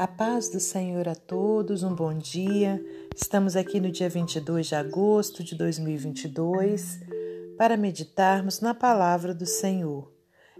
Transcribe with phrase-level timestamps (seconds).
[0.00, 2.82] A paz do Senhor a todos, um bom dia.
[3.14, 7.00] Estamos aqui no dia 22 de agosto de 2022
[7.58, 10.10] para meditarmos na palavra do Senhor.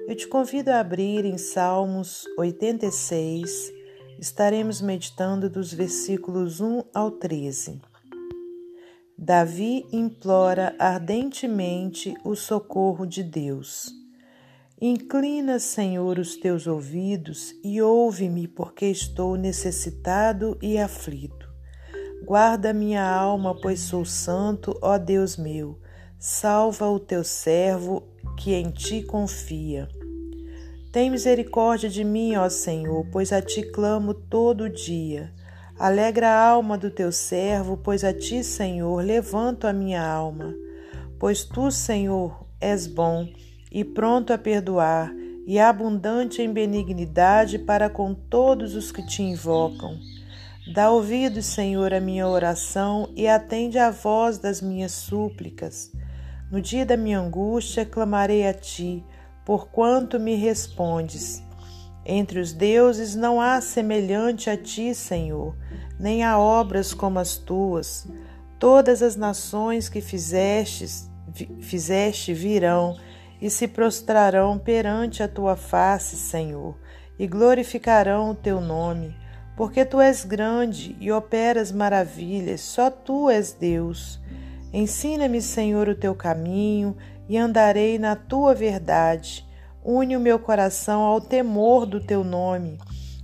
[0.06, 3.72] Eu te convido a abrir em Salmos 86.
[4.18, 7.80] Estaremos meditando dos versículos 1 ao 13.
[9.16, 13.99] Davi implora ardentemente o socorro de Deus.
[14.83, 21.47] Inclina, Senhor, os teus ouvidos e ouve-me, porque estou necessitado e aflito.
[22.25, 25.79] Guarda minha alma, pois sou santo, ó Deus meu.
[26.19, 28.09] Salva o teu servo
[28.39, 29.87] que em ti confia.
[30.91, 35.31] Tem misericórdia de mim, ó Senhor, pois a ti clamo todo dia.
[35.78, 40.55] Alegra a alma do teu servo, pois a ti, Senhor, levanto a minha alma.
[41.19, 43.28] Pois tu, Senhor, és bom
[43.70, 45.12] e pronto a perdoar,
[45.47, 49.98] e abundante em benignidade para com todos os que te invocam.
[50.72, 55.91] Dá ouvidos, Senhor, à minha oração e atende à voz das minhas súplicas.
[56.50, 59.05] No dia da minha angústia clamarei a ti,
[59.44, 61.42] porquanto me respondes.
[62.05, 65.56] Entre os deuses não há semelhante a ti, Senhor,
[65.98, 68.06] nem há obras como as tuas.
[68.59, 71.11] Todas as nações que fizestes,
[71.61, 72.97] fizeste virão
[73.41, 76.77] e se prostrarão perante a tua face, Senhor,
[77.19, 79.16] e glorificarão o teu nome,
[79.56, 84.20] porque tu és grande e operas maravilhas, só tu és Deus.
[84.72, 86.97] Ensina-me, Senhor, o teu caminho
[87.28, 89.47] e andarei na tua verdade.
[89.84, 92.78] Une o meu coração ao temor do teu nome.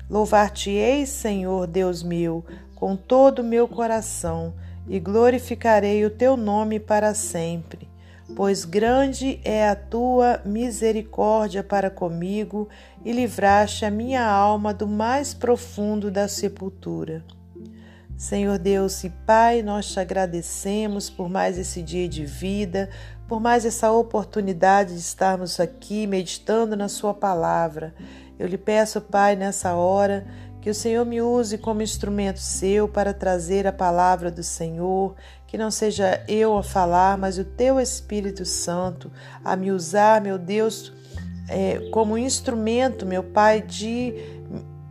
[0.09, 4.55] Louvar-te-ei, Senhor, Deus meu, com todo o meu coração,
[4.89, 7.96] e glorificarei o teu nome para sempre
[8.35, 12.69] pois grande é a tua misericórdia para comigo
[13.05, 17.25] e livraste a minha alma do mais profundo da sepultura.
[18.17, 22.89] Senhor Deus e Pai, nós te agradecemos por mais esse dia de vida,
[23.29, 27.95] por mais essa oportunidade de estarmos aqui meditando na Sua palavra.
[28.39, 30.27] Eu lhe peço, Pai, nessa hora,
[30.67, 35.15] que o Senhor me use como instrumento seu para trazer a palavra do Senhor,
[35.47, 39.09] que não seja eu a falar, mas o teu Espírito Santo
[39.45, 40.93] a me usar, meu Deus,
[41.49, 44.13] é, como instrumento, meu Pai, de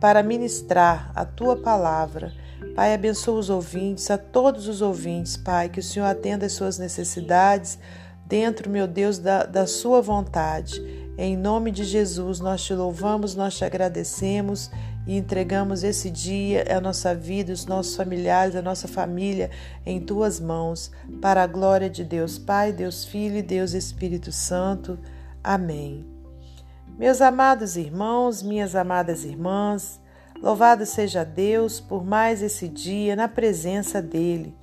[0.00, 2.32] para ministrar a tua palavra.
[2.74, 6.78] Pai, abençoa os ouvintes, a todos os ouvintes, Pai, que o Senhor atenda as suas
[6.78, 7.78] necessidades
[8.24, 10.80] dentro, meu Deus, da, da sua vontade.
[11.18, 14.70] Em nome de Jesus, nós te louvamos, nós te agradecemos
[15.06, 19.50] e entregamos esse dia, a nossa vida, os nossos familiares, a nossa família
[19.84, 20.90] em tuas mãos,
[21.22, 24.98] para a glória de Deus Pai, Deus Filho e Deus Espírito Santo.
[25.44, 26.04] Amém.
[26.98, 30.00] Meus amados irmãos, minhas amadas irmãs,
[30.42, 34.54] louvado seja Deus por mais esse dia na presença dele.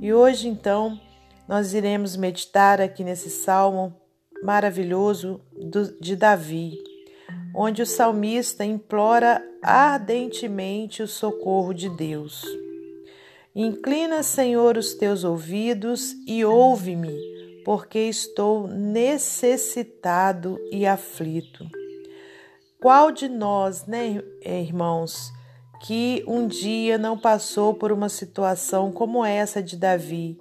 [0.00, 0.98] E hoje, então,
[1.46, 3.94] nós iremos meditar aqui nesse salmo
[4.42, 5.40] maravilhoso
[6.00, 6.91] de Davi
[7.54, 12.44] onde o salmista implora ardentemente o socorro de Deus.
[13.54, 17.14] Inclina, Senhor, os teus ouvidos e ouve-me,
[17.64, 21.66] porque estou necessitado e aflito.
[22.80, 25.30] Qual de nós, né, irmãos,
[25.82, 30.38] que um dia não passou por uma situação como essa de Davi,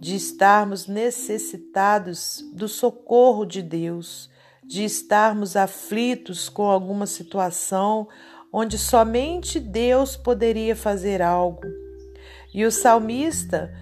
[0.00, 4.30] de estarmos necessitados do socorro de Deus,
[4.66, 8.08] de estarmos aflitos com alguma situação
[8.52, 11.62] onde somente Deus poderia fazer algo.
[12.52, 13.74] E o salmista,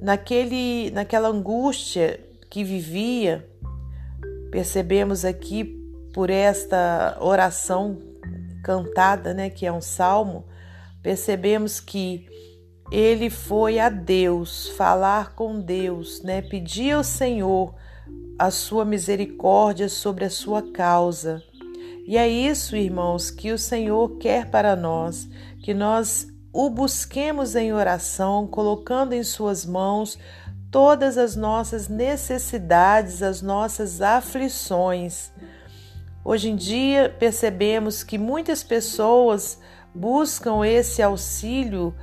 [0.00, 2.18] naquele, naquela angústia
[2.48, 3.46] que vivia,
[4.50, 5.64] percebemos aqui
[6.14, 8.00] por esta oração
[8.62, 10.46] cantada, né, que é um salmo,
[11.02, 12.26] percebemos que
[12.90, 17.74] ele foi a Deus falar com Deus, né, pedir ao Senhor
[18.38, 21.42] a sua misericórdia sobre a sua causa.
[22.06, 25.28] E é isso, irmãos, que o Senhor quer para nós,
[25.62, 30.18] que nós o busquemos em oração, colocando em Suas mãos
[30.70, 35.32] todas as nossas necessidades, as nossas aflições.
[36.24, 39.58] Hoje em dia percebemos que muitas pessoas
[39.94, 41.94] buscam esse auxílio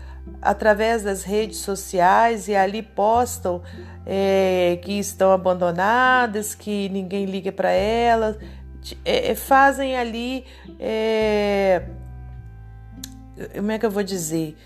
[0.42, 3.62] através das redes sociais e ali postam
[4.06, 8.38] é, que estão abandonadas, que ninguém liga para elas,
[9.06, 10.46] é, é, fazem ali,
[10.80, 11.84] é,
[13.56, 14.58] como é que eu vou dizer,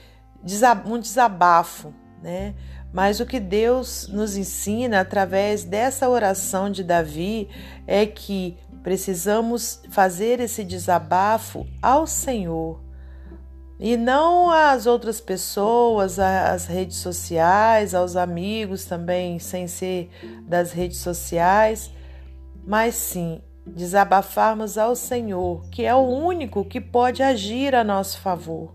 [0.86, 2.54] um desabafo, né?
[2.94, 7.50] Mas o que Deus nos ensina através dessa oração de Davi
[7.86, 12.85] é que precisamos fazer esse desabafo ao Senhor
[13.86, 20.10] e não às outras pessoas, às redes sociais, aos amigos também, sem ser
[20.42, 21.92] das redes sociais,
[22.66, 28.74] mas sim desabafarmos ao Senhor, que é o único que pode agir a nosso favor.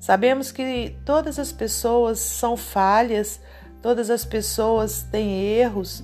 [0.00, 3.40] Sabemos que todas as pessoas são falhas,
[3.80, 6.02] todas as pessoas têm erros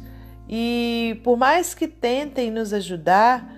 [0.48, 3.52] e, por mais que tentem nos ajudar,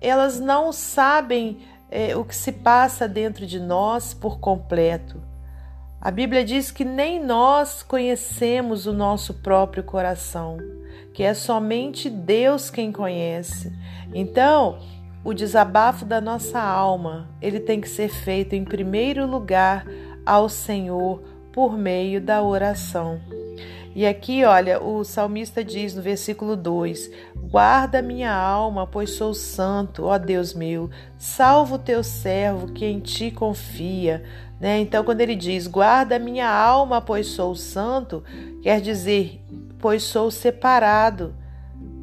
[0.00, 1.60] elas não sabem
[1.90, 5.20] é, o que se passa dentro de nós por completo.
[6.00, 10.58] A Bíblia diz que nem nós conhecemos o nosso próprio coração,
[11.12, 13.72] que é somente Deus quem conhece.
[14.14, 14.78] Então,
[15.24, 19.84] o desabafo da nossa alma, ele tem que ser feito em primeiro lugar
[20.24, 21.22] ao Senhor
[21.52, 23.20] por meio da oração.
[23.96, 30.04] E aqui, olha, o salmista diz no versículo 2: Guarda minha alma, pois sou santo,
[30.04, 34.22] ó Deus meu, salva o teu servo que em ti confia.
[34.60, 34.80] Né?
[34.80, 38.22] Então, quando ele diz guarda minha alma, pois sou santo,
[38.62, 39.42] quer dizer,
[39.78, 41.34] pois sou separado.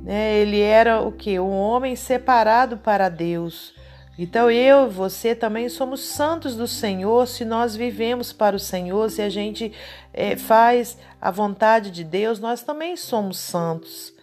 [0.03, 0.39] Né?
[0.39, 1.39] Ele era o que?
[1.39, 3.71] Um homem separado para Deus.
[4.17, 9.09] Então eu e você também somos santos do Senhor se nós vivemos para o Senhor,
[9.09, 9.71] se a gente
[10.13, 14.13] é, faz a vontade de Deus, nós também somos santos.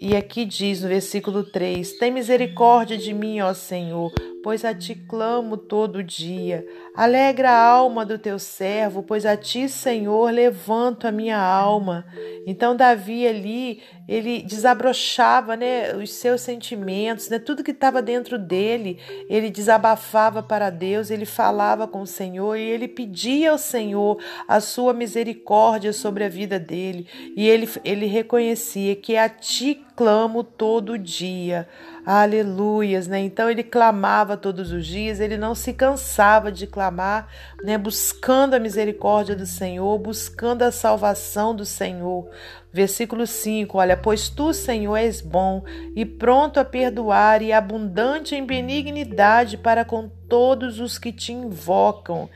[0.00, 4.12] E aqui diz no versículo 3: Tem misericórdia de mim, ó Senhor,
[4.46, 6.64] pois a ti clamo todo dia.
[6.94, 12.06] Alegra a alma do teu servo, pois a ti, Senhor, levanto a minha alma.
[12.46, 19.00] Então Davi ali, ele desabrochava, né, os seus sentimentos, né, tudo que estava dentro dele,
[19.28, 24.60] ele desabafava para Deus, ele falava com o Senhor e ele pedia ao Senhor a
[24.60, 27.08] sua misericórdia sobre a vida dele.
[27.36, 31.66] E ele ele reconhecia que a ti clamo todo dia.
[32.04, 33.18] Aleluias, né?
[33.18, 37.28] Então ele clamava todos os dias, ele não se cansava de clamar,
[37.64, 37.78] né?
[37.78, 42.28] Buscando a misericórdia do Senhor, buscando a salvação do Senhor.
[42.72, 45.64] Versículo 5, olha, pois tu, Senhor, és bom
[45.96, 52.28] e pronto a perdoar e abundante em benignidade para com todos os que te invocam.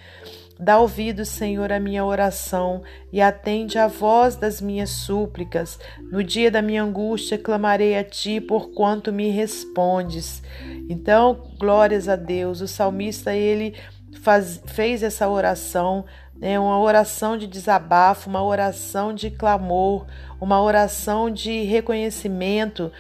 [0.63, 5.79] Dá ouvido, Senhor, à minha oração e atende à voz das minhas súplicas.
[6.13, 10.43] No dia da minha angústia clamarei a ti, porquanto me respondes.
[10.87, 12.61] Então, glórias a Deus.
[12.61, 13.75] O salmista ele
[14.21, 16.05] faz, fez essa oração,
[16.37, 20.05] né, uma oração de desabafo, uma oração de clamor,
[20.39, 22.93] uma oração de reconhecimento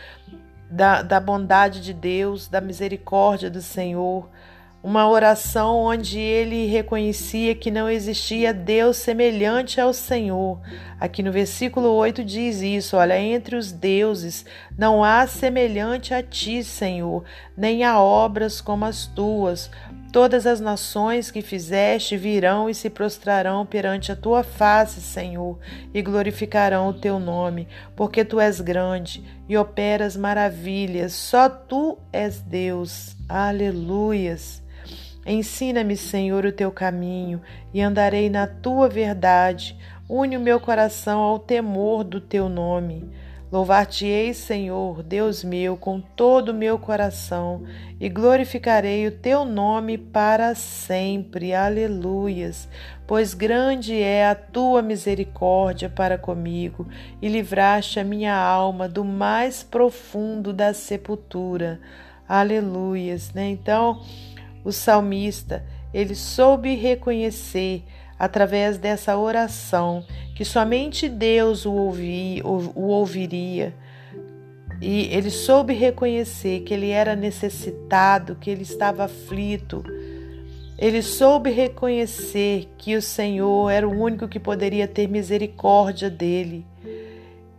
[0.71, 4.31] da, da bondade de Deus, da misericórdia do Senhor
[4.83, 10.59] uma oração onde ele reconhecia que não existia Deus semelhante ao Senhor.
[10.99, 14.45] Aqui no versículo 8 diz isso: olha, entre os deuses
[14.79, 17.25] não há semelhante a ti, Senhor,
[17.57, 19.71] nem há obras como as tuas.
[20.13, 25.57] Todas as nações que fizeste virão e se prostrarão perante a tua face, Senhor,
[25.95, 31.13] e glorificarão o teu nome, porque tu és grande e operas maravilhas.
[31.13, 33.15] Só tu és Deus.
[33.29, 34.61] Aleluias.
[35.25, 37.41] Ensina-me, Senhor, o teu caminho
[37.75, 39.77] e andarei na tua verdade.
[40.09, 43.11] Une o meu coração ao temor do teu nome.
[43.53, 47.65] Louvar-te-ei, Senhor, Deus meu, com todo o meu coração
[47.99, 51.53] e glorificarei o teu nome para sempre.
[51.53, 52.69] Aleluias.
[53.09, 56.87] Pois grande é a tua misericórdia para comigo
[57.21, 61.81] e livraste a minha alma do mais profundo da sepultura.
[62.29, 63.49] Aleluias, né?
[63.49, 64.01] Então,
[64.65, 67.83] o salmista, ele soube reconhecer
[68.19, 73.75] através dessa oração que somente Deus o, ouvi, o, ouviria.
[74.81, 79.85] E ele soube reconhecer que ele era necessitado, que ele estava aflito.
[80.79, 86.65] Ele soube reconhecer que o Senhor era o único que poderia ter misericórdia dele.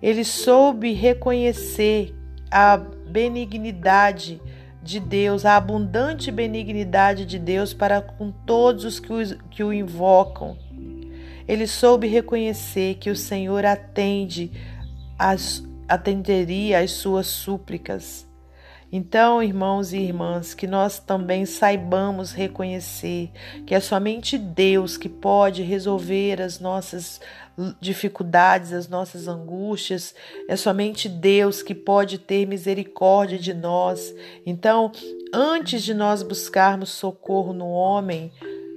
[0.01, 2.15] Ele soube reconhecer
[2.49, 4.41] a benignidade
[4.81, 9.71] de Deus, a abundante benignidade de Deus para com todos os que o, que o
[9.71, 10.57] invocam.
[11.47, 14.51] Ele soube reconhecer que o Senhor atende
[15.17, 18.27] as, atenderia às suas súplicas.
[18.91, 23.31] Então, irmãos e irmãs, que nós também saibamos reconhecer
[23.65, 27.21] que é somente Deus que pode resolver as nossas
[27.79, 30.13] dificuldades, as nossas angústias,
[30.47, 34.13] é somente Deus que pode ter misericórdia de nós.
[34.45, 34.91] Então,
[35.33, 38.31] antes de nós buscarmos socorro no homem,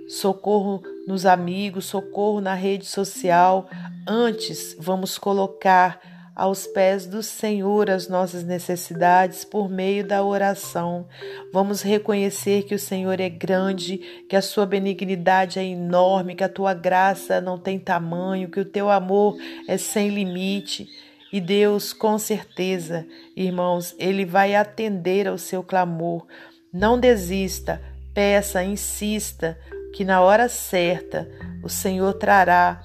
[0.09, 3.69] socorro nos amigos, socorro na rede social,
[4.07, 11.07] antes vamos colocar aos pés do Senhor as nossas necessidades por meio da oração.
[11.53, 13.99] Vamos reconhecer que o Senhor é grande,
[14.29, 18.65] que a sua benignidade é enorme, que a tua graça não tem tamanho, que o
[18.65, 19.37] teu amor
[19.69, 20.89] é sem limite.
[21.33, 26.27] E Deus, com certeza, irmãos, Ele vai atender ao seu clamor.
[26.73, 27.81] Não desista,
[28.13, 29.59] peça, insista,
[29.95, 31.29] que na hora certa
[31.63, 32.83] o Senhor trará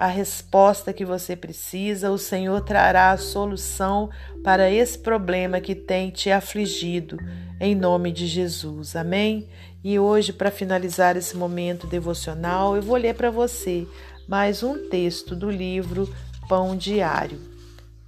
[0.00, 4.08] a resposta que você precisa, o Senhor trará a solução
[4.42, 7.18] para esse problema que tem te afligido,
[7.60, 8.96] em nome de Jesus.
[8.96, 9.46] Amém?
[9.84, 13.86] E hoje, para finalizar esse momento devocional, eu vou ler para você
[14.26, 16.08] mais um texto do livro
[16.48, 17.38] Pão Diário.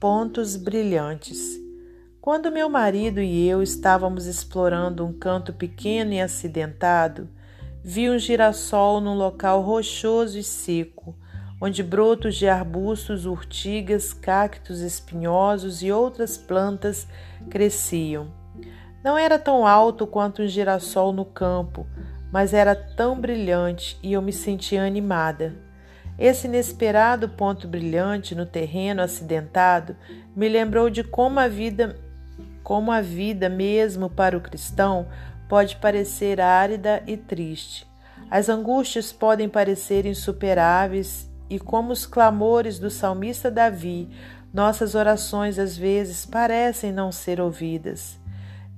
[0.01, 1.61] Pontos brilhantes.
[2.23, 7.29] Quando meu marido e eu estávamos explorando um canto pequeno e acidentado,
[7.85, 11.21] vi um girassol num local rochoso e seco
[11.65, 17.07] onde brotos de arbustos, urtigas, cactos espinhosos e outras plantas
[17.49, 18.27] cresciam.
[19.05, 21.87] Não era tão alto quanto um girassol no campo,
[22.33, 25.55] mas era tão brilhante e eu me sentia animada.
[26.19, 29.95] Esse inesperado ponto brilhante no terreno acidentado
[30.35, 31.97] me lembrou de como a vida,
[32.65, 35.07] como a vida mesmo para o cristão
[35.49, 37.87] pode parecer árida e triste.
[38.29, 44.09] As angústias podem parecer insuperáveis e como os clamores do salmista Davi,
[44.55, 48.19] nossas orações às vezes parecem não ser ouvidas.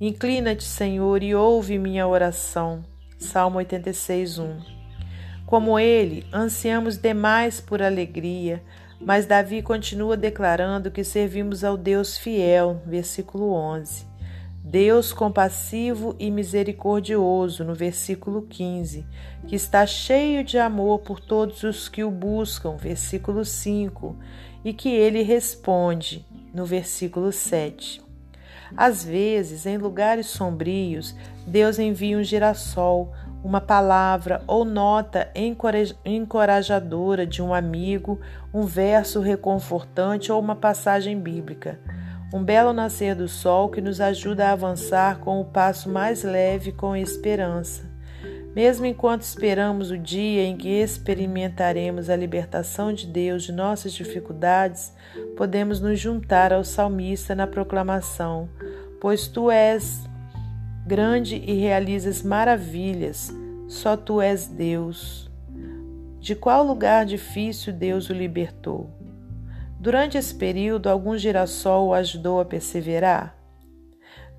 [0.00, 2.84] Inclina-te, Senhor, e ouve minha oração.
[3.16, 4.58] Salmo 86, 1.
[5.46, 8.60] Como ele, ansiamos demais por alegria,
[9.00, 14.04] mas Davi continua declarando que servimos ao Deus fiel, versículo 11.
[14.66, 19.04] Deus compassivo e misericordioso, no versículo 15,
[19.46, 24.16] que está cheio de amor por todos os que o buscam, versículo 5,
[24.64, 28.02] e que ele responde, no versículo 7.
[28.74, 31.14] Às vezes, em lugares sombrios,
[31.46, 33.12] Deus envia um girassol,
[33.44, 35.30] uma palavra ou nota
[36.06, 38.18] encorajadora de um amigo,
[38.52, 41.78] um verso reconfortante ou uma passagem bíblica
[42.34, 46.72] um belo nascer do sol que nos ajuda a avançar com o passo mais leve
[46.72, 47.88] com esperança.
[48.56, 54.92] Mesmo enquanto esperamos o dia em que experimentaremos a libertação de Deus de nossas dificuldades,
[55.36, 58.48] podemos nos juntar ao salmista na proclamação:
[59.00, 60.02] Pois tu és
[60.84, 63.32] grande e realizas maravilhas,
[63.68, 65.30] só tu és Deus.
[66.18, 69.03] De qual lugar difícil Deus o libertou?
[69.84, 73.36] Durante esse período, algum girassol o ajudou a perseverar?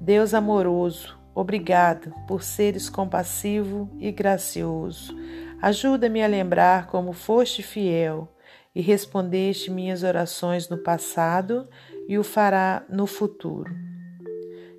[0.01, 5.15] Deus amoroso, obrigado por seres compassivo e gracioso.
[5.61, 8.27] Ajuda-me a lembrar como foste fiel
[8.73, 11.69] e respondeste minhas orações no passado
[12.07, 13.71] e o fará no futuro.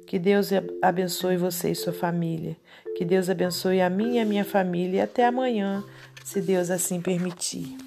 [0.05, 0.51] Que Deus
[0.83, 2.57] abençoe você e sua família.
[2.97, 4.99] Que Deus abençoe a mim e a minha família.
[4.99, 5.85] E até amanhã,
[6.25, 7.86] se Deus assim permitir.